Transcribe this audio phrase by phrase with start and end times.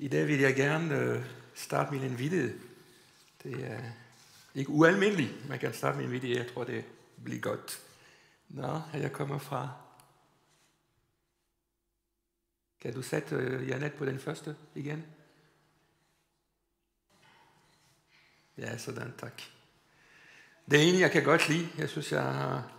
[0.00, 2.52] I dag vil jeg gerne øh, starte en invité.
[3.42, 3.80] Det er
[4.54, 6.26] ikke ualmindeligt, man kan starte min invité.
[6.26, 6.84] Jeg tror, det
[7.24, 7.80] bliver godt.
[8.48, 9.70] Nå, jeg kommer fra...
[12.80, 15.04] Kan du sætte øh, Janet på den første igen?
[18.58, 19.42] Ja, sådan, tak.
[20.70, 22.72] Det ene, jeg kan godt lide, jeg synes, jeg har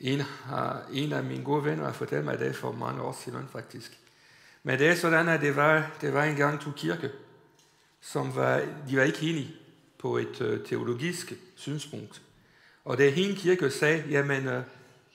[0.00, 3.48] en, har, en af mine gode venner har fortalt mig det for mange år siden,
[3.48, 4.05] faktisk.
[4.66, 7.10] Men det er sådan, at det var, det var engang to kirke,
[8.00, 9.54] som var, de var ikke enige
[9.98, 12.22] på et øh, teologisk synspunkt.
[12.84, 14.62] Og det hende kirke sagde, jamen uh,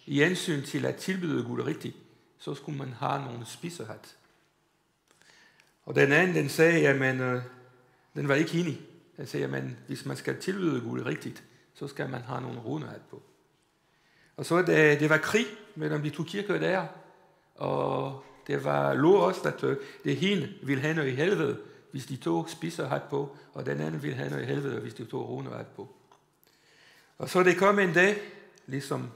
[0.06, 1.96] i ansyn til at tilbyde Gud rigtigt,
[2.40, 4.16] så skulle man have nogle spisehat.
[5.86, 7.42] Og den anden, den sagde, jamen, uh,
[8.16, 8.82] den var ikke enig.
[9.18, 11.44] Den sagde, jamen, hvis man skal tilbyde Gud rigtigt,
[11.74, 13.22] så skal man have nogle runehat på.
[14.38, 16.88] Og så det, det var krig mellem de to kirker der,
[17.56, 21.58] og det var lov også, at det hende ville have noget i helvede,
[21.92, 24.94] hvis de to spiser hat på, og den anden ville have noget i helvede, hvis
[24.94, 25.96] de to runer hat på.
[27.18, 28.18] Og så det kom en dag,
[28.66, 29.10] ligesom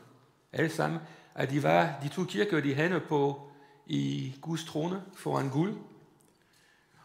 [0.54, 1.00] alle sammen,
[1.36, 3.52] at de, var, de to kirker, de havde på
[3.86, 5.74] i Guds trone foran guld.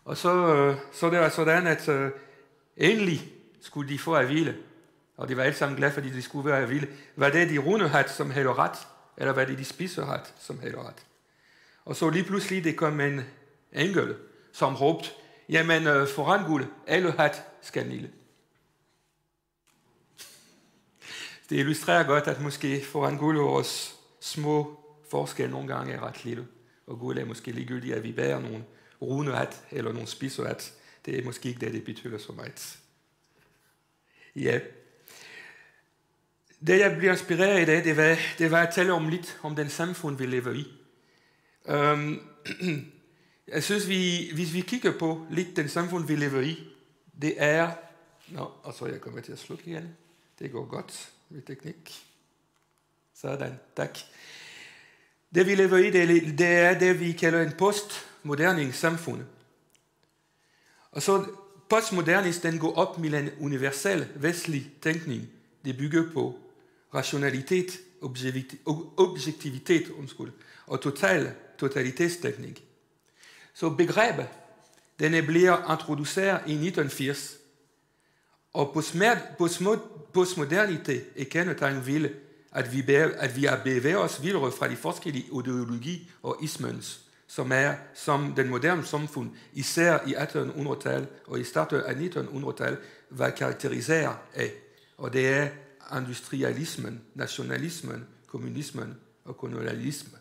[0.05, 2.11] Og så, øh, så det var sådan, at uh,
[2.77, 4.57] endelig skulle de få at hvile.
[5.17, 6.87] Og de var alle sammen glade, fordi de skulle være vilde.
[7.17, 8.87] Var det de runde hat, som havde ret,
[9.17, 11.07] eller var det de spiser hat, som havde ret?
[11.91, 13.21] Og så lige pludselig, det kom en
[13.73, 14.17] engel,
[14.53, 15.11] som råbte,
[15.49, 18.11] jamen øh, foran guld, alle hat skal nille.
[21.51, 24.81] Det illustrerer godt, at måske foran guld vores små
[25.11, 26.47] forskel nogle gange er ret lille.
[26.87, 28.65] Og guld er måske ligegyldigt, at vi bærer nogle
[29.03, 30.73] rune hat, eller nogle spiser hat.
[31.07, 32.79] Det er måske ikke det, det betyder så meget.
[34.37, 34.61] Ja,
[36.67, 39.57] det jeg bliver inspireret i dag, det var, det var at tale om lidt om
[39.57, 40.80] den samfund, vi lever i.
[41.71, 42.23] Um,
[43.55, 46.59] jeg synes, vi, hvis vi kigger på lidt den samfund, vi lever i,
[47.23, 47.73] det er...
[48.29, 49.89] Nå, og så jeg kommer til at slukke igen.
[50.39, 52.05] Det går godt med teknik.
[53.15, 53.99] Sådan, tak.
[55.35, 59.23] Det vi lever i, det, det er det, vi kalder en postmoderne samfund.
[60.91, 61.27] Og så
[61.69, 65.29] postmodernist, den går op med en universel vestlig tænkning.
[65.65, 66.39] Det bygger på
[66.95, 67.81] rationalitet,
[68.97, 70.33] objektivitet undskyld,
[70.67, 72.65] og total totalitetsteknik.
[73.55, 74.29] Så begrebet,
[74.99, 77.37] den bliver introduceret i 1980,
[78.53, 78.77] og
[80.17, 82.11] postmodernité er kendetegn ved,
[82.53, 87.53] at vi, at vi har bevæget os videre fra de forskellige ideologi og ismens, som
[87.53, 92.79] er som den moderne samfund, især i 1800-tallet og i starten af 1900-tallet,
[93.11, 94.53] var karakteriseret af.
[94.99, 95.49] Og det er
[95.97, 100.20] industrialismen, nationalismen, kommunismen og kolonialismen.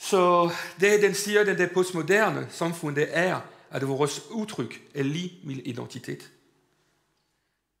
[0.00, 0.50] Så
[0.80, 3.40] det, den siger, den det postmoderne samfund, det er,
[3.70, 6.30] at vores udtryk er lige med identitet.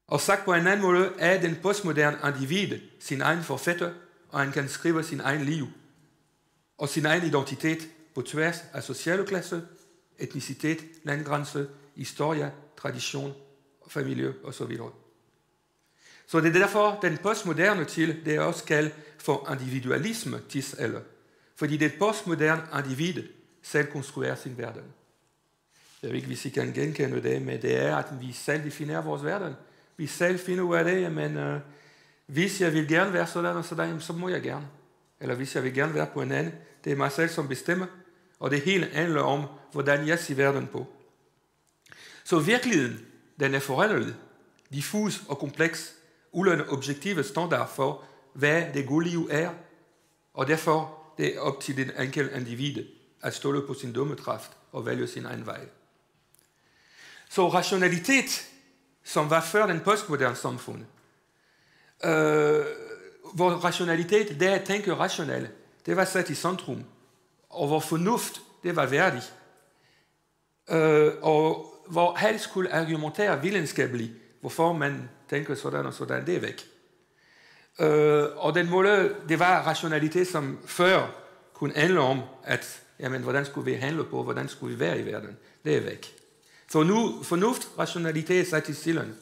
[0.06, 3.92] Og sagt på en anden måde, er den postmoderne individ sin egen forfatter,
[4.28, 5.66] og han kan skrive sin egen liv
[6.78, 9.62] og sin egen identitet på tværs af sociale klasse,
[10.18, 13.34] etnicitet, landgrænse, historie, tradition,
[13.88, 14.78] familie osv.
[16.26, 21.00] Så det er derfor, den postmoderne til, det er også kaldt for individualisme tidsalder.
[21.60, 23.22] Fordi det postmoderne individ
[23.62, 24.82] selv konstruerer sin verden.
[26.02, 29.02] Jeg ved ikke, hvis I kan genkende det, men det er, at vi selv definerer
[29.02, 29.54] vores verden.
[29.96, 31.60] Vi selv finder ud af det, men uh, øh,
[32.26, 34.68] hvis jeg vil gerne være sådan og sådan, så må jeg gerne.
[35.20, 36.54] Eller hvis jeg vil gerne være på en anden,
[36.84, 37.86] det er mig selv, som bestemmer.
[38.38, 40.86] Og det hele handler om, hvordan jeg ser verden på.
[42.24, 43.06] Så virkeligheden,
[43.40, 44.16] den er forandret,
[44.72, 45.94] diffus og kompleks,
[46.32, 49.50] uden objektive standard for, hvad det gode liv er,
[50.34, 52.84] og derfor det er op til den enkelte individ
[53.22, 55.60] at stole på sin dummekraft og vælge sin egen vej.
[57.28, 58.48] Så rationalitet,
[59.04, 60.84] som var før den postmoderne samfund,
[62.04, 62.64] øh,
[63.34, 64.94] hvor rationalitet, det er at tænke
[65.86, 66.84] det var sat i centrum,
[67.50, 69.34] og hvor fornuft, det var værdigt,
[70.70, 75.94] øh, og hvor helst skulle argumentere videnskabeligt, hvorfor man tænker sådan og
[76.26, 76.69] det er.
[77.78, 81.06] Øh, og den måde, det var rationalitet, som før
[81.54, 85.06] kunne handle om, at jamen, hvordan skulle vi handle på, hvordan skulle vi være i
[85.06, 85.36] verden.
[85.64, 86.16] Det er væk.
[86.68, 89.16] Så nu, fornuft, rationalitet er sat i stillen.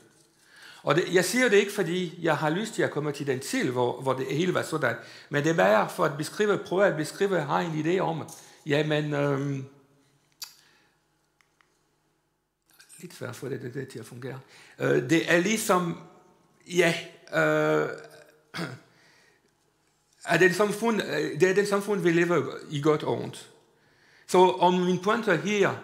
[0.82, 3.40] Og det, jeg siger det ikke, fordi jeg har lyst til at komme til den
[3.40, 4.96] til, hvor, hvor det hele var sådan.
[5.28, 8.28] Men det er bare for at beskrive, prøve at beskrive, har en idé om,
[8.66, 9.64] jamen, øhm,
[13.00, 14.40] lidt svært for det, det, det til at fungere.
[14.78, 15.98] Øh, det er ligesom,
[16.66, 16.94] ja,
[17.34, 17.88] øh,
[20.24, 23.50] er den samfund, øh, det er det samfund, vi lever i godt og ondt.
[24.26, 25.82] Så om min pointe her,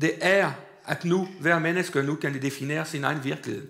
[0.00, 0.52] det er,
[0.86, 3.68] at nu, hver menneske nu kan definere sin egen virkelighed.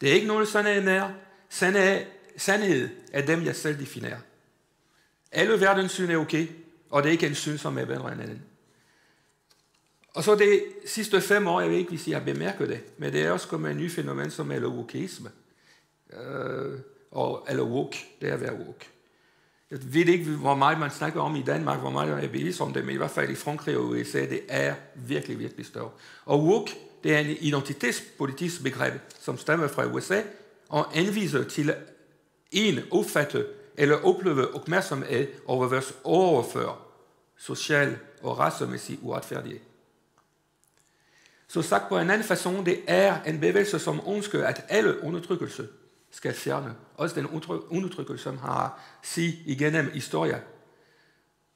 [0.00, 1.14] Det er ikke noget sandhed mere.
[1.48, 2.04] Sandhed,
[2.36, 4.18] sandhed er dem, jeg selv definerer.
[5.32, 6.48] Alle verdens syn er okay,
[6.90, 8.42] og det er ikke en syn, som er bedre end anden.
[10.14, 13.12] Og så det sidste fem år, jeg ved ikke, hvis I har bemærket det, men
[13.12, 15.30] det er også kommet en ny fænomen, som er logokisme.
[16.12, 16.78] Øh,
[17.10, 18.88] og, eller woke, det er at være woke.
[19.70, 22.60] Jeg ved ikke, hvor meget man snakker om i Danmark, hvor meget man er bevidst
[22.60, 25.90] om det, men i hvert fald i Frankrig og USA, det er virkelig, virkelig større.
[26.24, 30.22] Og woke, det er en identitetspolitisk begreb, som stammer fra USA,
[30.68, 31.74] og anviser til
[32.52, 33.46] en opfatte
[33.76, 36.86] eller opleve opmærksomhed over vores overfør
[37.36, 39.60] social og racemæssig uretfærdighed.
[41.48, 45.68] Så sagt på en anden façon, det er en bevægelse, som ønsker, at alle undertrykkelse
[46.10, 46.74] skal fjerne.
[46.96, 47.26] Også den
[47.70, 50.40] undertrykkelse, som har sig igennem historien.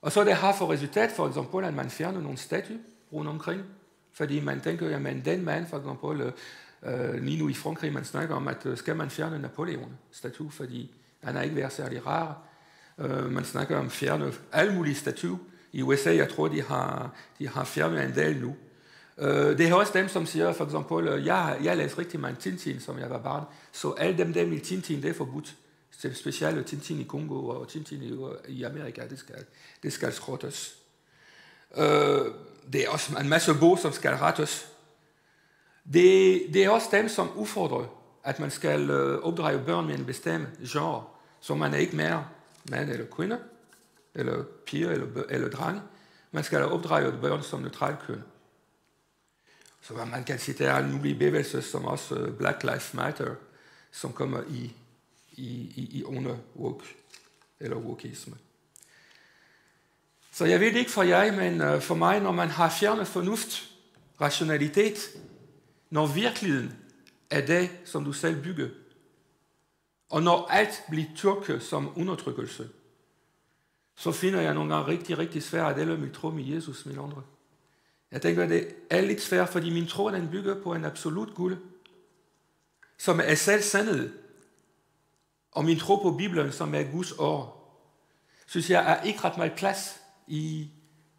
[0.02, 2.78] Og så det har for resultat, for eksempel, at man fjerner nogle statuer
[3.12, 3.62] rundt omkring,
[4.12, 6.32] fordi man tænker, at den mand, for eksempel,
[6.82, 10.94] øh, lige nu i Frankrig, man snakker om, at øh, skal man fjerne Napoleon-statue, fordi
[11.22, 12.42] han har ikke været særlig rar.
[12.98, 15.38] Øh, man snakker om fjerne alle mulige statuer.
[15.72, 18.56] I USA, jeg tror, de har, de har fjernet en del nu.
[19.18, 22.38] Øh, det er også dem, som siger, for eksempel, øh, jeg, jeg læste rigtig meget
[22.38, 25.54] Tintin, som jeg var barn, så alle dem, dem i Tintin, det er forbudt.
[26.14, 28.18] Specielt Tintin i Kongo og Tintin i,
[28.48, 29.44] i Amerika, det skal,
[29.82, 30.76] det skal skrottes.
[31.76, 32.20] Øh,
[32.72, 34.68] det er også en masse bog, som skal rettes.
[35.92, 37.86] Det, det er også dem, som udfordrer,
[38.24, 41.04] at man skal øh, opdrage børn med en bestemt genre,
[41.40, 42.26] så man er ikke mere
[42.70, 43.38] mand eller kvinde,
[44.14, 45.80] eller piger eller, eller dreng.
[46.32, 48.22] Man skal opdrage børn som neutral køn.
[49.84, 53.34] Så man kan sige, der er mulige bevægelser, som også Black Lives Matter,
[53.92, 54.72] som kommer i,
[55.32, 55.46] i,
[55.76, 56.84] i, i under woke,
[57.60, 58.36] eller wokeisme.
[60.32, 63.70] Så jeg ved ikke for jer, men for mig, når man har fjernet fornuft,
[64.20, 64.98] rationalitet,
[65.90, 66.72] når virkeligheden
[67.30, 68.68] er det, som du selv bygger,
[70.10, 72.68] og når alt bliver tyrket som undertrykkelse,
[73.96, 76.98] så finder jeg nogle gange rigtig, rigtig svært at dele mit tro med Jesus, min
[76.98, 77.22] andre.
[78.14, 81.34] Jeg tænker, at det er lidt svært, fordi min tro den bygger på en absolut
[81.34, 81.56] guld,
[82.98, 84.12] som er selv sandhed.
[85.52, 87.70] Og min tro på Bibelen, som er Guds ord,
[88.46, 90.68] synes jeg er ikke ret meget plads i,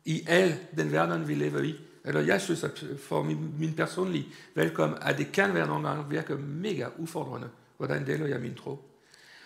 [0.05, 1.75] i al den verden, vi lever i.
[2.05, 6.09] Eller jeg synes, at for min, min personlige velkommen, at det kan være nogle gange
[6.09, 8.79] virke mega udfordrende, hvordan deler jeg min tro.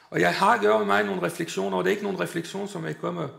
[0.09, 2.93] Og jeg har gjort mig nogle refleksioner, og det er ikke nogle refleksioner, som er
[2.93, 3.29] kommet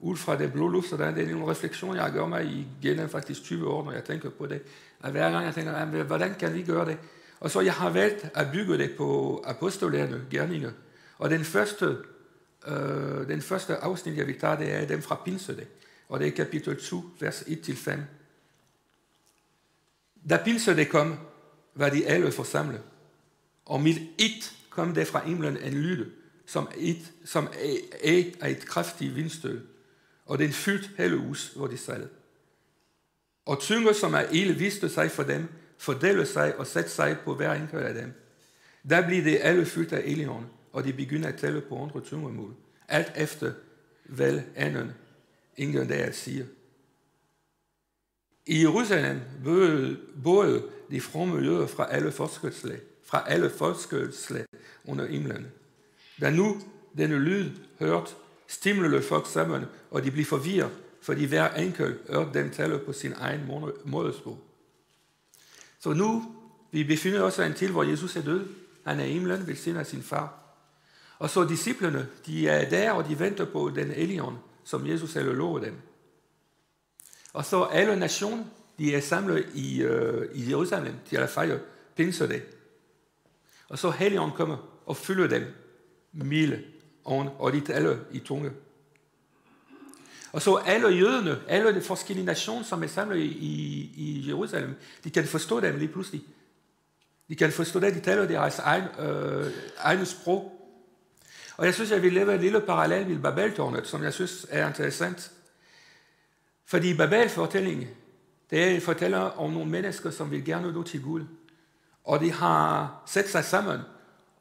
[0.00, 3.42] ud fra det blå luft, så der er en refleksioner, jeg gør mig igennem faktisk
[3.42, 4.62] 20 år, når jeg tænker på det.
[5.00, 6.98] Og hver gang jeg tænker, hvordan kan vi gøre det?
[7.40, 10.72] Og så jeg har valgt at bygge det på apostolerne, gerninger.
[11.18, 11.96] Og den første,
[12.66, 15.66] øh, den første afsnit, jeg vil tage, det er dem fra Pinsedag.
[16.08, 17.90] Og det er kapitel 2, vers 1-5.
[20.30, 21.18] Da Pinsedag kom,
[21.74, 22.80] var de alle forsamlet.
[23.66, 26.06] Og mit et kom det fra himlen en lyd,
[26.46, 27.48] som, et, som
[28.40, 29.60] er et kraftigt vindstød
[30.30, 32.08] og den fyldte hele hus, hvor de sad.
[33.46, 35.48] Og tynger, som er ild, viste sig for dem,
[35.78, 38.12] fordelte sig og satte sig på hver enkelt af dem.
[38.88, 42.54] Der blev det alle fyldt af Elion, og de begyndte at tælle på andre tungemål.
[42.88, 43.52] Alt efter,
[44.04, 44.92] hvad anden
[45.56, 46.44] ingen der siger.
[48.46, 49.20] I Jerusalem
[50.24, 54.44] boede de fromme jøder fra alle forskelslag, fra alle forskelslag
[54.84, 55.46] under himlen.
[56.20, 56.60] Da nu
[56.96, 58.16] denne lyd hørt,
[58.50, 60.70] stimlede folk sammen, og de blev forvirret,
[61.02, 63.40] fordi hver enkelt hørte dem tale på sin egen
[63.84, 64.36] modersmål.
[65.78, 66.34] Så nu,
[66.70, 68.48] vi befinder os i en til, hvor Jesus er død.
[68.86, 70.34] Han er i himlen, ved siden af sin far.
[71.18, 75.34] Og så disciplene, de er der, og de venter på den elion, som Jesus selv
[75.34, 75.74] lovet dem.
[77.32, 78.44] Og så alle nationer,
[78.78, 81.58] de er samlet i, uh, i Jerusalem til at fejre
[81.96, 82.42] pinsedag.
[83.68, 85.44] Og så Helion kommer og fylder dem
[86.12, 86.62] milde
[87.04, 88.50] og lidt alle i tunge.
[90.32, 93.26] Og så alle jøderne, alle de forskellige nationer, som er samlet i,
[93.94, 96.22] i, Jerusalem, de kan forstå dem lige pludselig.
[97.28, 100.56] De kan forstå det, de taler deres egen, øh, egen sprog.
[101.56, 104.68] Og jeg synes, jeg vil lave en lille parallel med Babeltårnet, som jeg synes er
[104.68, 105.32] interessant.
[106.66, 107.88] Fordi Babel-fortællingen,
[108.50, 111.24] det er en fortæller om nogle mennesker, som vil gerne nå til Gud.
[112.04, 113.80] Og de har sat sig sammen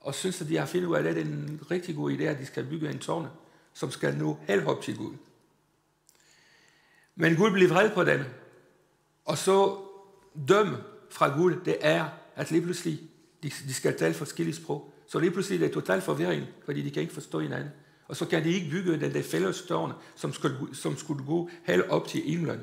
[0.10, 2.24] og synes, at de har fundet ud af, at det er en rigtig god idé,
[2.24, 3.30] at de skal bygge en tårne,
[3.74, 5.14] som skal nå halvhop til Gud.
[7.16, 8.26] Men Gud blev vred på dem,
[9.26, 9.78] og så
[10.48, 10.76] døm
[11.10, 13.00] fra Gud, det er, at lige pludselig,
[13.44, 14.94] de, de skal tale forskellige sprog.
[15.08, 17.70] Så lige pludselig, det er total forvirring, fordi de kan ikke forstå hinanden.
[18.08, 21.50] Og så kan de ikke bygge den der fælles tårn, som skulle, som skulle gå
[21.64, 22.60] helt op til himlen.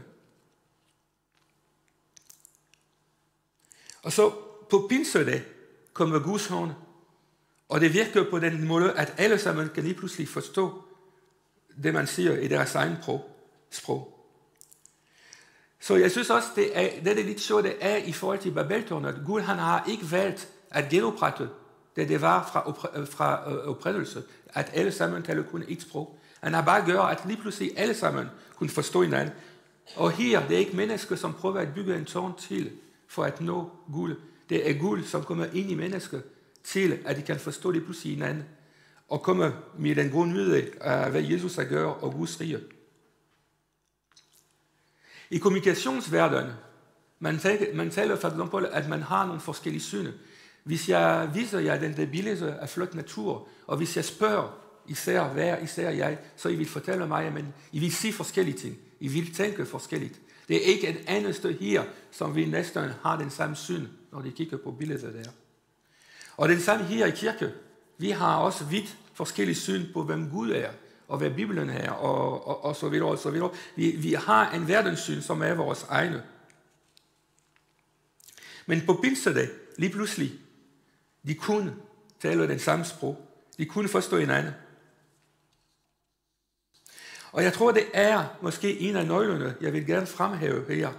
[4.03, 4.31] Og så
[4.71, 5.45] på pinsedag
[5.93, 6.71] kommer Guds hånd
[7.69, 10.85] og det virker på den måde, at alle sammen kan lige pludselig forstå
[11.83, 12.97] det, man siger i deres egen
[13.71, 14.13] sprog.
[15.81, 18.51] Så jeg synes også, det er, det er lidt sjovt, det er i forhold til
[18.51, 19.23] Babeltårnet.
[19.27, 21.49] Gud han har ikke valgt at genoprette
[21.97, 26.19] det, det var fra, øh, fra øh, oprindelse, at alle sammen taler kun et sprog.
[26.41, 29.35] Han har bare gjort, at lige pludselig alle sammen kunne forstå hinanden.
[29.97, 32.71] Og her, det er ikke mennesker, som prøver at bygge en tårn til
[33.09, 34.17] for at nå guld.
[34.49, 36.21] Det er guld, som kommer ind i mennesker
[36.67, 38.45] til, at de kan forstå lige pludselig hinanden.
[39.09, 42.61] Og komme med den gode nyhed af, hvad Jesus har gjort og Guds rige.
[45.31, 46.53] I kommunikationsverdenen,
[47.19, 50.13] man taler, man taler for eksempel, at man har nogle forskellige syn.
[50.65, 54.59] Hvis jeg viser jer den der billede af flot natur, og hvis jeg spørger
[54.89, 58.79] især hver, især jeg, så I vil fortælle mig, men I vil se forskellige ting.
[59.01, 60.21] I vil tænke forskelligt.
[60.49, 64.31] Det er ikke en eneste her, som vi næsten har den samme syn, når de
[64.31, 65.31] kigger på billedet der.
[66.37, 67.53] Og den samme her i kirke.
[67.99, 70.71] Vi har også vidt forskellige syn på, hvem Gud er,
[71.09, 73.51] og hvad Bibelen er, og, og, og så videre, og så videre.
[73.77, 76.23] Vi, vi har en verdenssyn, som er vores egne.
[78.67, 80.33] Men på pinsedag, lige pludselig,
[81.27, 81.75] de kunne
[82.21, 83.29] tale den samme sprog.
[83.59, 84.53] De kunne forstå hinanden.
[87.33, 90.93] Og jeg tror, det er måske en af nøglerne, jeg vil gerne fremhæve her,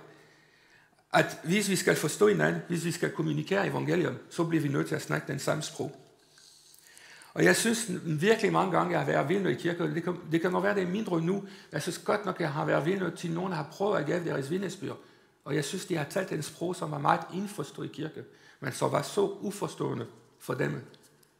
[1.13, 4.87] at hvis vi skal forstå hinanden, hvis vi skal kommunikere evangelium, så bliver vi nødt
[4.87, 5.95] til at snakke den samme sprog.
[7.33, 10.41] Og jeg synes virkelig mange gange, jeg har været vidne i kirke, det kan, det
[10.41, 13.15] kan nok være, det er mindre nu, jeg synes godt nok, jeg har været vidne
[13.15, 14.97] til nogen, der har prøvet at give deres vidnesbyrd.
[15.45, 18.23] Og jeg synes, de har talt en sprog, som var meget indforstået i kirke,
[18.59, 20.05] men som var så uforstående
[20.39, 20.81] for dem,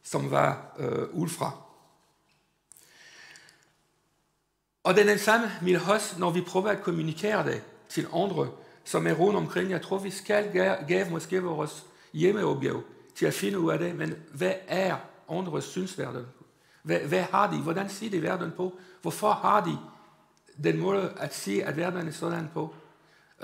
[0.02, 1.52] som var øh, ulfra.
[4.82, 8.50] Og den er den samme min hos, når vi prøver at kommunikere det til andre,
[8.88, 9.70] som er rundt omkring.
[9.70, 12.82] Jeg tror, vi skal give måske vores hjemmeopgave
[13.14, 14.96] til at finde ud af det, men hvad er
[15.30, 16.26] andres synsverden?
[16.82, 17.56] Hvad, hvad har de?
[17.56, 18.78] Hvordan ser de verden på?
[19.02, 19.78] Hvorfor har de
[20.64, 22.62] den måde at se, at verden er sådan på?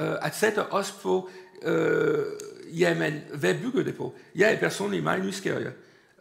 [0.00, 1.30] Uh, at sætte os på,
[1.66, 4.14] uh, jamen, hvad bygger det på?
[4.34, 5.72] Jeg er personligt meget nysgerrig.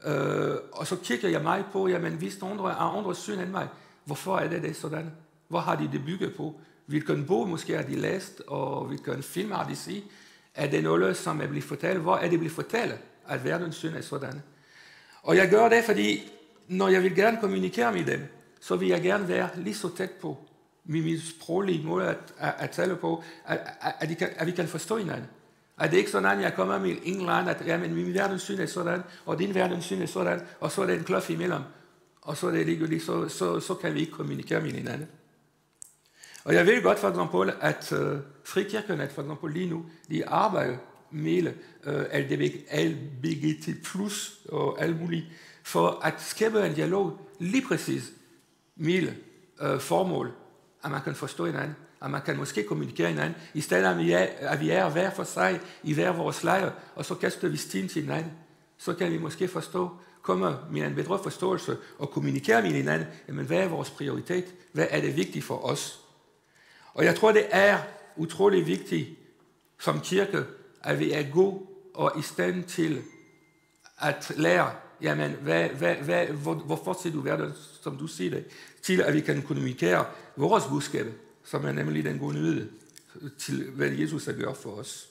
[0.05, 3.67] Uh, og så kigger jeg mig på, jamen, hvis andre har andre syn end mig,
[4.05, 5.11] Hvorfor er det det sådan?
[5.47, 6.59] Hvor har de det bygget på?
[6.85, 10.03] Hvilken bog måske har de læst, og hvilken film har de set?
[10.55, 11.99] Er det noget, som er blevet fortalt?
[11.99, 12.95] Hvor er det blevet fortalt,
[13.27, 14.41] at verdens synd er sådan?
[15.23, 16.31] Og jeg gør det, fordi
[16.67, 18.21] når jeg vil gerne kommunikere med dem,
[18.61, 20.37] så vil jeg gerne være lige så tæt på
[20.85, 24.51] med min sproglige måde at, at, at tale på, at, at, at, kan, at vi
[24.51, 25.25] kan forstå hinanden.
[25.79, 28.59] At det ikke sådan, at jeg kommer med England, eller anden, at jamen, min verdenssyn
[28.59, 31.61] er sådan, og din verdenssyn er sådan, og så er det en kløft imellem
[32.25, 35.07] og så er det ligegyldigt, så, så, så kan vi ikke kommunikere med hinanden.
[36.43, 40.77] Og jeg ved godt for eksempel, at øh, frikirkenet for eksempel lige nu, de arbejder
[41.11, 45.25] med øh, uh, LBGT plus og alt muligt,
[45.63, 48.11] for at skabe en dialog lige præcis
[48.75, 49.07] med
[49.61, 50.31] øh, formål,
[50.83, 54.11] at man kan forstå hinanden, at man kan måske kommunikere hinanden, i stedet at vi
[54.11, 57.57] er, at vi er hver for sig i hver vores lejr, og så kaster vi
[57.57, 58.31] sten til hinanden,
[58.77, 59.89] så kan vi måske forstå,
[60.21, 64.45] komme med en bedre forståelse og kommunikere med hinanden, jamen hvad er vores prioritet?
[64.71, 66.02] Hvad er det vigtigt for os?
[66.93, 67.79] Og jeg tror, det er
[68.15, 69.09] utrolig vigtigt
[69.79, 70.43] som kirke,
[70.83, 71.61] at vi er gode
[71.93, 73.01] og i stand til
[73.97, 74.71] at lære,
[75.01, 78.45] jamen, hvad, hvad, hvad, hvor, hvorfor ser du verden, som du siger det,
[78.81, 81.07] til at vi kan kommunikere vores budskab,
[81.43, 82.69] som er nemlig den gode nyhed
[83.39, 85.09] til, hvad Jesus har gjort for os.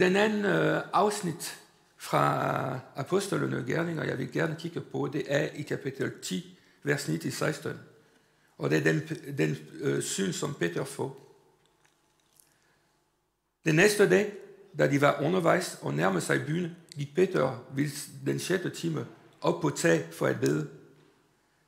[0.00, 1.60] Den anden øh, afsnit
[1.96, 7.08] fra Apostlene og Gerninger, jeg vil gerne kigge på, det er i kapitel 10, vers
[7.08, 7.68] 9-16.
[8.58, 11.24] Og det er den, den øh, syn, som Peter får.
[13.64, 14.32] Den næste dag,
[14.78, 17.88] da de var undervejs og nærmede sig byen, gik Peter ved
[18.26, 19.06] den sjette time
[19.40, 20.68] op på tag for at bede.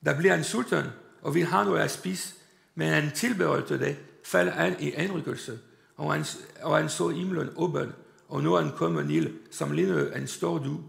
[0.05, 0.85] Der blev han sulten
[1.23, 2.35] og ville have noget at spise,
[2.75, 5.59] men han tilberedte det, faldt han i anrykkelse,
[5.97, 6.25] og han,
[6.63, 7.93] og han så himlen åben,
[8.29, 10.81] og nu er han kommet ned, som ligner en stor du.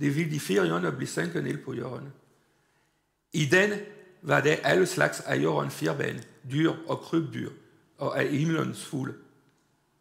[0.00, 2.12] Det vil de fire hjørner blive sænket ned på hjørnet.
[3.32, 3.70] I den
[4.22, 6.20] var det alle slags af jorden firben,
[6.52, 7.50] dyr og krybdyr,
[7.98, 9.14] og af himlens fugle.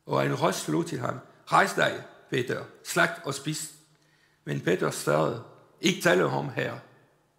[0.05, 3.73] Og en røst slog til ham, rejs dig, Peter, slagt og spis.
[4.45, 5.43] Men Peter svarede,
[5.81, 6.79] ikke tale ham her,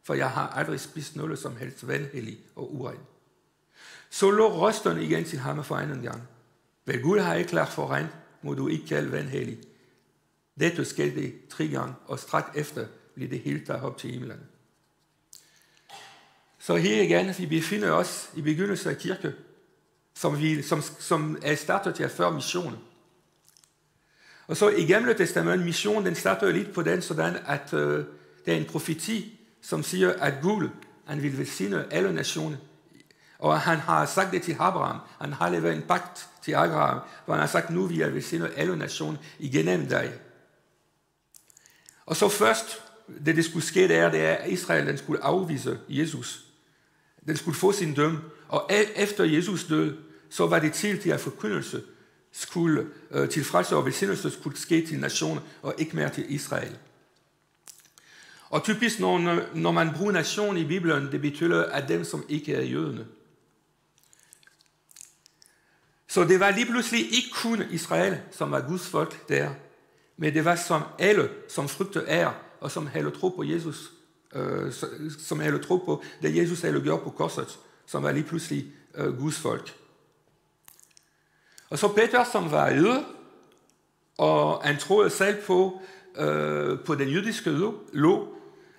[0.03, 2.99] for jeg har aldrig spist noget som helst vanhellig og uren.
[4.11, 6.23] Så lå røsten igen til ham for anden gang.
[6.87, 8.07] Vel Gud har ikke klart foran,
[8.43, 9.59] må du ikke kalde vanhellig.
[10.61, 14.41] Dette skete tre gange, og straks efter blev det helt taget op til himlen.
[16.61, 19.33] Så her igen, vi befinder os i begyndelsen af kirke,
[20.15, 22.79] som, vi, som, som er startet her før missionen.
[24.47, 28.05] Og så i Gamle Testament, mission, den starter lidt på den, sådan at øh,
[28.47, 30.69] der er en profeti, som siger, at Gud,
[31.07, 32.57] han vil velsigne alle nationer.
[33.39, 35.01] Og han har sagt det til Abraham.
[35.21, 38.51] Han har lavet en pagt til Abraham, hvor han har sagt, nu vil jeg velsigne
[38.57, 40.13] alle nationer igennem dig.
[42.07, 42.83] Og så først,
[43.27, 46.50] det der skulle ske, det er, det er, at Israel den skulle afvise Jesus.
[47.27, 48.19] Den skulle få sin døm.
[48.49, 49.97] Og efter Jesus død,
[50.31, 51.83] så var det til at forkyndelse
[52.33, 56.79] skulle, øh, til frelse og velsignelse skulle ske til nationen og ikke mere til Israel.
[58.51, 62.55] Og typisk, når, når man bruger nation i Bibelen, det betyder, at dem, som ikke
[62.55, 63.07] er jøderne.
[66.09, 69.51] Så det var lige pludselig ikke kun Israel, som var Guds folk der,
[70.17, 73.93] men det var som alle, som frygte er, og som havde tro på Jesus,
[74.35, 74.73] Øh,
[75.19, 79.19] som havde tro på det, Jesus havde gjort på korset, som var lige pludselig øh,
[79.19, 79.75] Guds folk.
[81.71, 83.05] Og så Peter, som var jøde,
[84.19, 85.81] og han troede selv på,
[86.17, 87.51] øh, på den jødiske
[87.93, 88.37] lov,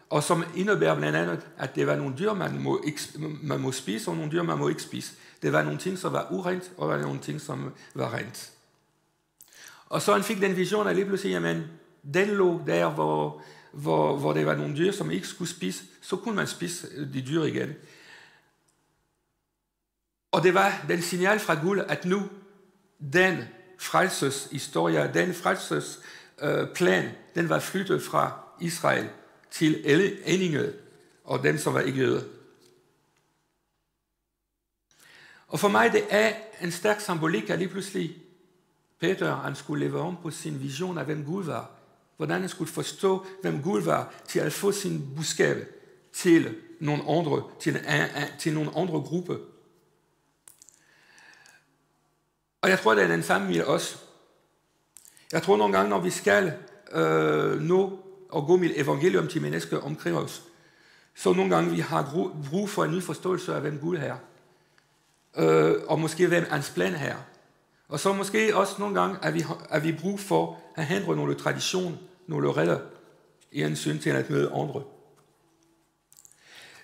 [0.10, 3.02] og som indebærer blandt andet, at det var nogle dyr, man må, ikke,
[3.44, 5.14] man må spise, og nogle dyr, man må ikke spise.
[5.42, 8.52] Det var nogle ting, som var urent, og der var nogle ting, som var rent.
[9.86, 11.64] Og så han fik den vision, at lige pludselig, jamen,
[12.14, 16.16] den lå der, hvor, hvor, hvor det var nogle dyr, som ikke skulle spise, så
[16.16, 17.74] kunne man spise øh, de dyr igen.
[20.32, 22.30] Og det var den signal fra Gud, at nu,
[23.14, 23.38] den
[23.80, 26.00] frelses historie, den frelses
[26.42, 29.10] øh, plan, den var flyttet fra Israel
[29.52, 30.74] til alle
[31.24, 32.22] og dem, som var ikke jøder.
[35.48, 38.18] Og for mig det er en stærk symbolik, at lige pludselig
[39.00, 41.81] Peter han skulle leve om på sin vision af, hvem Gud var.
[42.22, 45.68] Hvordan han skulle forstå, hvem Gud var, til at få sin budskab
[46.14, 47.84] til nogle andre, til, en,
[48.40, 49.36] til nogle andre grupper.
[52.62, 54.04] Og jeg tror, det er den samme med os.
[55.32, 56.54] Jeg tror nogle gange, når vi skal
[56.92, 60.44] øh, nå og gå med evangelium til mennesker omkring os,
[61.16, 64.18] så nogle gange vi har brug for en ny forståelse af, hvem Gud er
[65.38, 67.16] øh, og måske hvem hans plan er.
[67.90, 71.36] Og så måske også nogle gange, at vi, at vi brug for at hente nogle
[71.36, 71.98] traditioner,
[72.32, 72.80] nogle regler,
[73.52, 74.84] i en synd til at møde andre.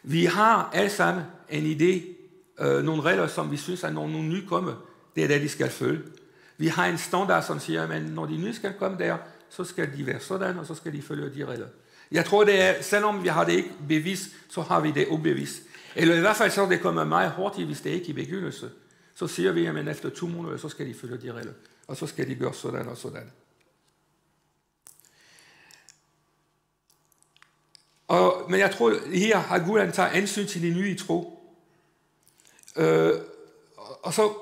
[0.04, 2.04] Vi har alle sammen en idé,
[2.66, 4.74] øh, nogle regler, som vi synes, at når nogle nye kommer,
[5.16, 6.02] det er det, de skal følge.
[6.58, 9.18] Vi har en standard, som siger, at når de nye skal komme der,
[9.50, 11.68] så skal de være sådan, og så skal de følge de regler.
[12.12, 15.62] Jeg tror, det er, selvom vi har det ikke bevis, så har vi det ubevis.
[15.96, 18.70] Eller i hvert fald så det kommer meget hurtigt, hvis det ikke er i begyndelse.
[19.16, 21.54] Så siger vi, at efter to måneder, så skal de følge de regler.
[21.88, 23.32] Og så skal de gøre sådan og sådan.
[28.08, 31.40] Og, men jeg tror, her har Gud, han tager ansyn til de nye i tro.
[32.76, 33.14] Øh,
[34.04, 34.34] og så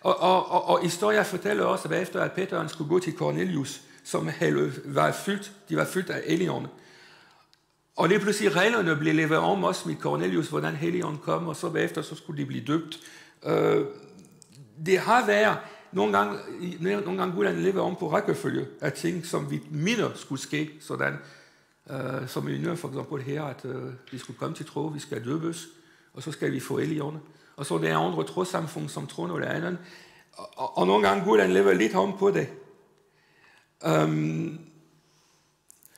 [0.00, 3.80] og, og, og, og historien fortæller også, at efter at Peter skulle gå til Cornelius,
[4.04, 4.30] som
[4.84, 6.70] var fyldt, de var fyldt af helligånden.
[7.96, 11.70] og lige pludselig reglerne blev lavet om også med Cornelius, hvordan Helion kom, og så
[11.70, 13.00] bagefter så skulle de blive døbt.
[13.46, 13.84] Øh,
[14.86, 15.56] det har været
[15.92, 16.38] nogle gange,
[16.80, 21.14] nogle gange Gud lever om på rækkefølge af ting, som vi minder skulle ske, sådan,
[21.90, 25.00] øh, som vi nører for eksempel her, at øh, vi skulle komme til tro, vi
[25.00, 25.68] skal døbes,
[26.14, 27.20] og så skal vi få elgerne.
[27.56, 29.78] Og så det er andre trosamfund, som tror eller anden.
[30.32, 32.48] Og, og, og nogle gange Gud han lever lidt om på det.
[33.86, 34.58] Um,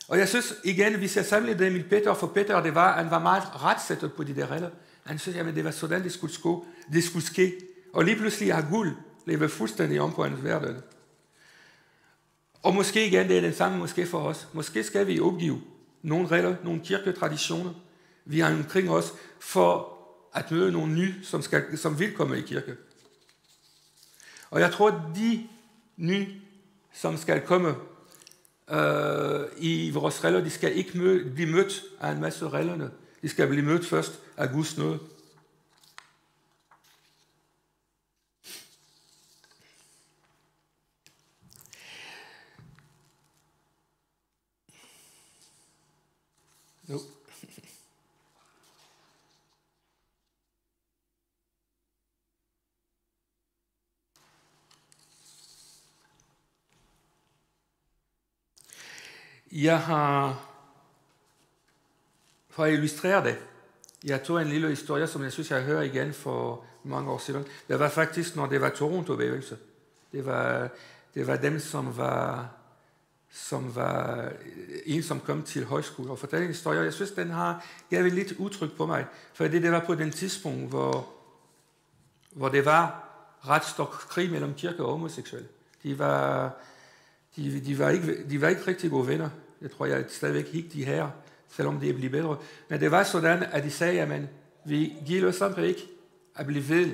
[0.09, 3.11] og jeg synes igen, vi ser sammenlignet det med Peter, for Peter, det var, han
[3.11, 4.71] var meget retsættet på de der regler.
[5.05, 7.53] Han synes, at det var sådan, det skulle, sko, det skulle ske.
[7.93, 8.91] Og lige pludselig har Gud
[9.27, 10.77] levet fuldstændig om på hans verden.
[12.63, 14.49] Og måske igen, det er den samme måske for os.
[14.53, 15.61] Måske skal vi opgive
[16.03, 17.75] nogle regler, nogle kirketraditioner,
[18.25, 19.99] vi har omkring os, for
[20.35, 22.77] at møde nogle nye, som, skal, som vil komme i kirke.
[24.51, 25.49] Og jeg tror, at de
[25.97, 26.27] nye,
[26.93, 27.69] som skal komme
[28.71, 32.91] øh, i vores regler, de skal ikke møde, blive mødt af en masse reglerne.
[33.23, 34.99] De skal blive mødt først af Guds nåde.
[46.89, 47.01] Jo.
[59.53, 60.49] Jeg har,
[62.51, 63.39] for at illustrere det,
[64.05, 67.47] jeg tog en lille historie, som jeg synes, jeg hører igen for mange år siden.
[67.69, 69.59] Det var faktisk, når det var Toronto-bevægelse.
[70.13, 70.69] Det var,
[71.15, 72.58] det var dem, som var,
[73.33, 76.81] som var øh, en, som kom til højskole og fortalte en historie.
[76.81, 79.07] Jeg synes, den har givet lidt udtryk på mig.
[79.35, 81.09] For det, det var på den tidspunkt, hvor,
[82.31, 83.09] hvor det var
[83.49, 85.49] ret stor krig mellem kirke og homoseksuelle.
[85.83, 86.53] De var,
[87.37, 89.31] de, de, var ikke, de var ikke rigtig gode venner.
[89.61, 91.11] Jeg tror, jeg stadigvæk ikke de her,
[91.49, 92.37] selvom det er blevet bedre.
[92.69, 94.23] Men det var sådan, at de sagde, at
[94.65, 95.89] vi giver os ikke
[96.35, 96.91] at blive ved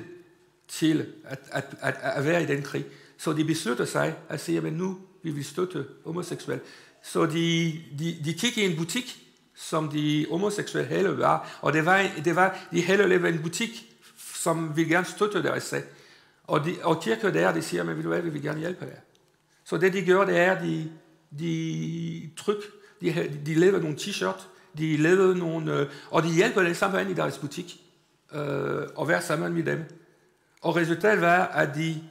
[0.67, 2.85] til at, at, at, at være i den krig.
[3.17, 4.97] Så de besluttede sig at sige, at nu
[5.31, 6.63] vil støtte homoseksuelle.
[7.03, 9.21] Så de, de, de kiggede i en butik,
[9.55, 13.95] som de homoseksuelle heller var, og det var, det var de heller levede en butik,
[14.33, 15.83] som vil gerne støtte deres sag.
[16.43, 18.85] Og, de, og kirker der, de siger, men vil du hvad, vi vil gerne hjælpe
[18.85, 18.99] jer.
[19.63, 20.91] Så det de gør, det er, de,
[21.39, 22.63] de tryk,
[23.01, 27.13] de, de laver nogle t-shirt, de laver nogle, øh, og de hjælper dem sammen i
[27.13, 27.81] deres butik,
[28.33, 29.83] øh, og være sammen med dem.
[30.61, 32.03] Og resultatet var, at de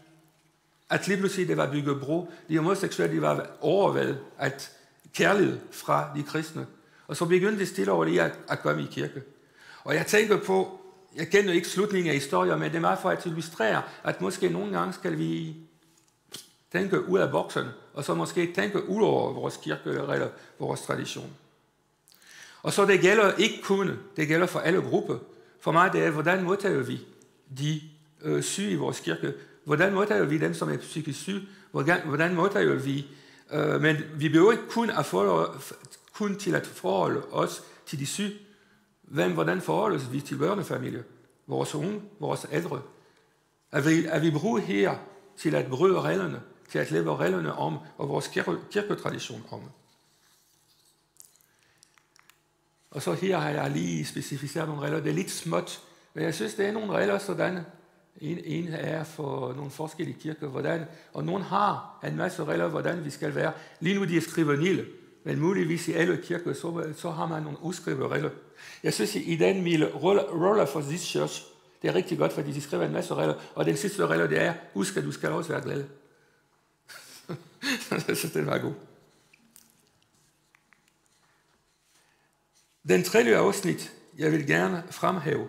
[0.90, 2.33] at lige pludselig det var bygget bro.
[2.49, 4.73] De homoseksuelle de var overvældet at
[5.14, 6.66] kærlighed fra de kristne.
[7.07, 9.23] Og så begyndte det stille over lige at, at komme i kirke.
[9.85, 10.81] Og jeg tænker på,
[11.16, 14.49] jeg kender ikke slutningen af historien, men det er meget for at illustrere, at måske
[14.49, 15.57] nogle gange skal vi
[16.73, 21.31] tænke ud af boksen, og så måske tænke ud over vores kirke eller vores tradition.
[22.62, 25.18] Og så det gælder ikke kun, det gælder for alle grupper.
[25.61, 27.01] For mig det er, hvordan modtager vi
[27.59, 27.81] de
[28.23, 29.33] øh, syge i vores kirke?
[29.64, 31.48] Hvordan modtager vi dem, som er psykisk syge?
[31.70, 33.07] Hvordan, hvordan modtager vi?
[33.53, 35.61] Øh, men vi behøver ikke kun, at forholde,
[36.12, 38.33] kun til at forholde os til de syge.
[39.03, 41.03] Hvem, hvordan forholder vi til børnefamilier?
[41.46, 42.83] Vores unge, vores ældre?
[43.72, 44.96] Er vi, er vi brug her
[45.37, 49.61] til at bryde reglerne, til at leve reglerne om, og vores kirke, kirketradition om?
[52.90, 55.00] Og så her har jeg lige specificeret nogle regler.
[55.00, 55.81] Det er lidt småt,
[56.14, 57.61] men jeg synes, det er nogle regler sådan,
[58.20, 63.05] en, en er for nogle forskellige kirker, hvordan, og nogen har en masse regler, hvordan
[63.05, 63.53] vi skal være.
[63.81, 64.87] Lige nu de skriver nil,
[65.24, 68.31] men muligvis i alle kirker, så, så har man nogle uskrivede regler.
[68.83, 71.44] Jeg synes, i den mil roller for this church,
[71.83, 74.42] det er rigtig godt, fordi de skriver en masse regler, og den sidste regler, det
[74.42, 75.85] er, husk at du skal også være glad.
[78.16, 78.72] så den var god.
[82.88, 85.48] Den tredje afsnit, jeg vil gerne fremhæve,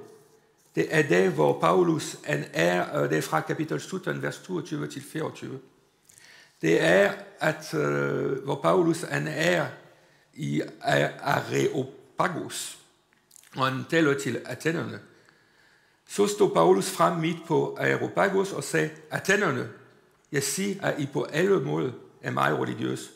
[0.75, 5.59] det er det, hvor Paulus er, det er fra kapitel 17, vers 22 til 24.
[6.61, 9.67] Det er, at uh, hvor Paulus han er
[10.33, 10.61] i
[11.21, 12.77] Areopagus,
[13.55, 14.99] og han taler til athenerne.
[16.07, 19.69] Så stod Paulus frem midt på Areopagus og sagde, Athenerne,
[20.31, 23.11] jeg siger, at I på alle måder er meget religiøs.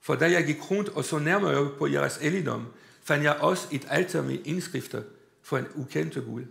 [0.00, 2.66] For da jeg gik rundt og så nærmere på jeres elligdom,
[3.04, 5.02] fandt jeg også et alter med indskrifter
[5.42, 6.42] for en ukendte Gud.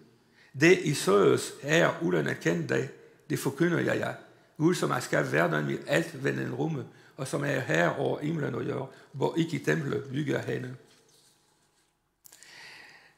[0.59, 2.89] Det I søges her uden at kende dig,
[3.29, 4.13] det forkynder jeg jer.
[4.57, 6.85] Gud, som har skabt verden med alt ved den rumme,
[7.17, 10.75] og som er her over himlen og jord, hvor ikke i templet bygger hende.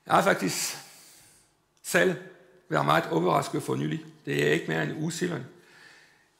[0.05, 0.77] Jeg har faktisk
[1.83, 2.15] selv
[2.69, 4.05] været meget overrasket for nylig.
[4.25, 5.45] Det er ikke mere end uge siden.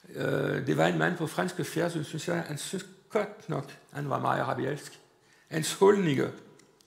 [0.10, 2.43] Øh, det var en mand på franske fjerdsyn, synes jeg.
[2.47, 4.99] Han synes godt nok, han var meget rabielsk.
[5.47, 6.29] Hans holdninger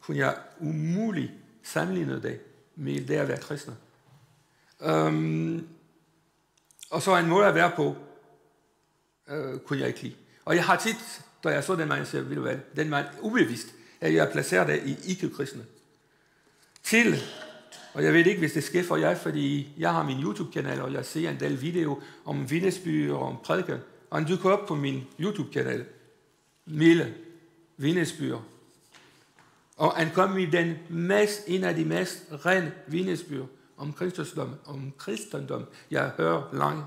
[0.01, 2.41] kunne jeg umuligt sammenligne det
[2.77, 3.77] med det at være kristne.
[4.83, 5.67] Øhm,
[6.91, 7.97] og så en måde at være på,
[9.29, 10.15] øh, kunne jeg ikke lide.
[10.45, 13.07] Og jeg har tit, da jeg så den mand, siger, vil du hvad, den mand
[13.21, 13.67] ubevidst,
[14.01, 15.65] at jeg placerer det i ikke-kristne.
[16.83, 17.17] Til,
[17.95, 20.93] og jeg ved ikke, hvis det sker for jer, fordi jeg har min YouTube-kanal, og
[20.93, 23.79] jeg ser en del video om vindesby og om prædiken,
[24.11, 25.85] og han dukker op på min YouTube-kanal.
[26.67, 27.15] Mille
[27.77, 28.41] vindesbyer.
[29.77, 34.93] Og han kom i den mest, en af de mest rene vindesbyer om kristendom, om
[34.99, 36.85] kristendom, jeg hører langt.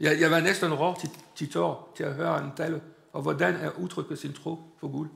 [0.00, 2.80] Jeg, jeg var næsten rå til, til tår til at høre en tale,
[3.12, 5.06] og hvordan er udtrykket sin tro for Gud.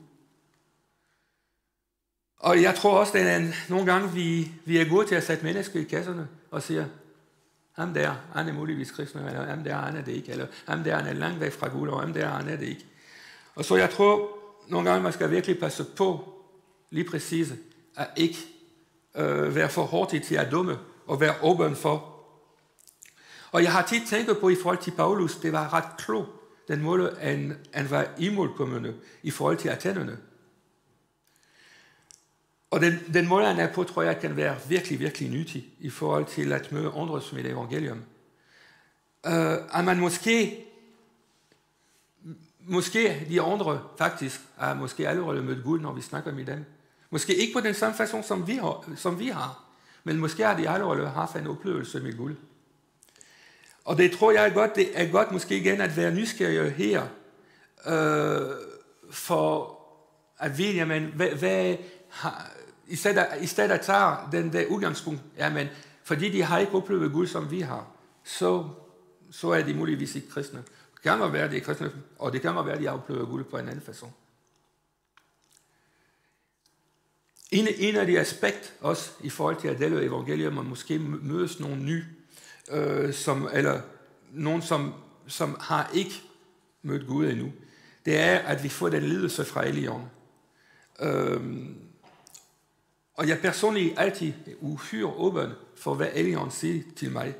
[2.37, 5.79] Og jeg tror også, at nogle gange vi, vi er gode til at sætte mennesker
[5.79, 6.85] i kasserne og siger,
[7.71, 10.83] ham der, han er muligvis kristen, eller ham der, han er det ikke, eller ham
[10.83, 12.85] der, han er langt væk fra Gud, og ham der, han er det ikke.
[13.55, 14.29] Og så jeg tror,
[14.67, 16.33] nogle gange man skal virkelig passe på,
[16.89, 17.53] lige præcis,
[17.97, 18.37] at ikke
[19.15, 20.77] øh, være for hurtig til at dumme
[21.11, 22.11] at være åben for.
[23.51, 26.27] Og jeg har tit tænkt på i forhold til Paulus, det var ret klog,
[26.67, 30.17] den måde, han, han var imodkommende i forhold til athenerne.
[32.71, 35.89] Og den, den måde, han er på, tror jeg, kan være virkelig, virkelig nyttig i
[35.89, 38.03] forhold til at møde andre med evangelium.
[39.27, 40.65] Uh, at man måske,
[42.59, 46.65] måske de andre faktisk, er måske allerede mødt Gud, når vi snakker med dem.
[47.09, 48.93] Måske ikke på den samme façon, som vi har.
[48.95, 49.70] Som vi har.
[50.03, 52.35] Men måske har de allerede haft en oplevelse med guld.
[53.85, 57.07] Og det tror jeg er godt, det er godt måske igen at være nysgerrig her,
[57.85, 58.55] øh,
[59.11, 59.77] for
[60.39, 61.75] at vide, jamen, hvad, hvad
[62.09, 62.51] har,
[62.87, 65.67] i stedet, i stedet at tage den der udgangspunkt, jamen,
[66.03, 67.87] fordi de har ikke oplevet Gud, som vi har,
[68.23, 68.69] så,
[69.31, 70.59] så er de muligvis ikke kristne.
[70.93, 73.57] Det kan være, de er kristne, og det kan være, de har oplevet Gud på
[73.57, 74.20] en anden façon.
[77.51, 81.59] En, en af de aspekt også i forhold til at dele evangelium, man måske mødes
[81.59, 82.05] nogle nye,
[82.71, 83.81] øh, som, eller
[84.33, 84.93] nogen, som,
[85.27, 86.21] som har ikke
[86.81, 87.51] mødt Gud endnu,
[88.05, 90.09] det er, at vi får den lidelse fra Elion.
[90.99, 91.75] Øhm,
[93.13, 97.35] og jeg personligt er altid uhyre åben for, hvad Elion siger til mig.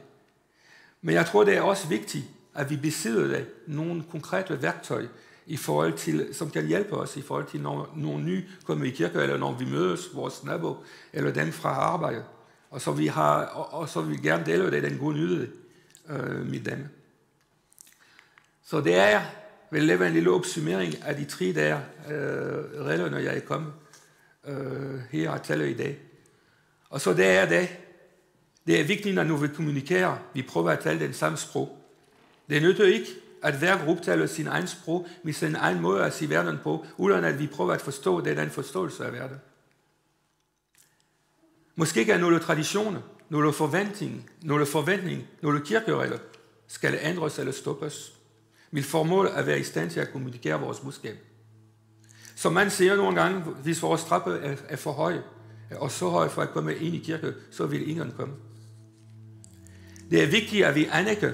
[1.02, 5.08] Men jeg tror, det er også vigtigt, at vi besidder nogle konkrete værktøj,
[5.52, 8.90] i forhold til, som kan hjælpe os i forhold til, når nogle nye kommer i
[8.90, 10.78] kirke, eller når vi mødes vores nabo,
[11.14, 12.24] eller den fra arbejde.
[12.70, 15.48] Og så vi, har, og, og så vil vi gerne dele det, den gode nyhed
[16.10, 16.88] øh, med dem.
[18.64, 19.22] Så det er
[19.72, 23.74] vil lave en lille opsummering af de tre der øh, regler, når jeg er kommet
[24.48, 25.98] øh, her og taler i dag.
[26.90, 27.70] Og så det er det.
[28.68, 31.78] Det er vigtigt, når vi kommunikerer, vi prøver at tale den samme sprog.
[32.50, 33.08] Det nytter ikke,
[33.44, 36.86] at hver gruppe taler sin egen sprog, med sin egen måde at se verden på,
[36.98, 39.38] uden at vi prøver at forstå det, den forståelse af verden.
[41.76, 46.18] Måske ikke er nogle traditioner, nogle forventninger, nogle forventninger, nogle kirkeregler
[46.68, 48.14] skal ændres eller stoppes.
[48.72, 51.18] Mit formål er at være i stand til at kommunikere vores budskab.
[52.36, 55.18] Som man siger nogle gange, hvis vores trappe er, er for høj,
[55.76, 58.34] og så høj for at komme ind i kirke, så vil ingen komme.
[60.12, 61.34] Det er vigtigt, at vi anerkender,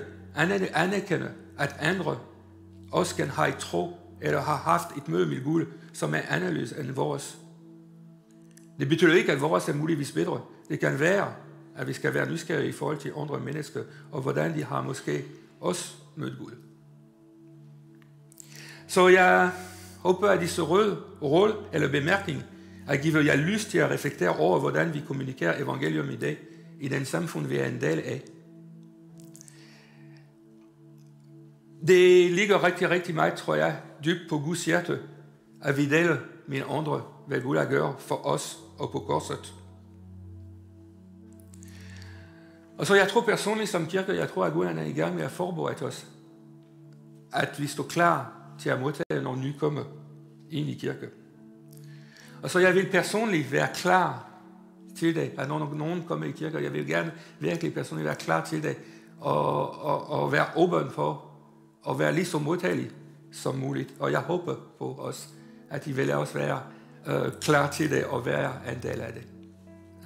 [0.73, 2.17] anerkender, at andre
[2.91, 6.71] også kan have et tro, eller har haft et møde med Gud, som er anderledes
[6.71, 7.37] end vores.
[8.79, 10.41] Det betyder ikke, at vores er muligvis bedre.
[10.69, 11.33] Det kan være,
[11.75, 15.25] at vi skal være nysgerrige i forhold til andre mennesker, og hvordan de har måske
[15.59, 16.51] også mødt Gud.
[18.87, 19.51] Så jeg
[19.99, 22.43] håber, at disse røde råd eller bemærkning
[22.87, 26.37] at give jer lyst til at reflektere over, hvordan vi kommunikerer evangelium i dag,
[26.79, 28.21] i den samfund, vi er en del af.
[31.87, 34.99] Det ligger rigtig, rigtig meget, tror jeg, dybt på Guds hjerte,
[35.61, 39.53] at vi deler med andre, hvad Gud har gjort for os og korset.
[42.77, 45.23] Og så jeg tror personligt som kirke, jeg tror, at Gud er i gang med
[45.23, 46.07] at forberede os.
[47.33, 49.21] At vi står klar til at modtage,
[50.75, 51.07] kirke.
[52.43, 54.29] Og så jeg vil personligt være klar
[54.97, 58.09] til det, at når nogen kommer i kirke, jeg vil gerne virkelig personligt
[61.87, 62.89] og være lige så modtagelig
[63.31, 63.93] som muligt.
[63.99, 65.29] Og jeg håber på os,
[65.69, 66.61] at I vil også være
[67.07, 69.23] øh, klar til det og være en del af det.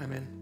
[0.04, 0.41] Amen.